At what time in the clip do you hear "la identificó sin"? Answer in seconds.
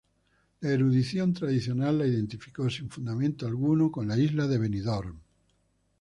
1.99-2.89